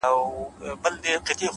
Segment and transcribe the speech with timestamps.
[0.03, 1.41] دغه زرين مخ،